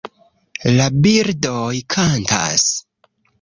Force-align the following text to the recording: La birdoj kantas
La 0.77 0.87
birdoj 1.07 1.81
kantas 1.97 2.67